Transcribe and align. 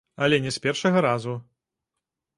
Але 0.27 0.39
не 0.45 0.53
з 0.55 0.63
першага 0.63 1.05
разу. 1.07 1.37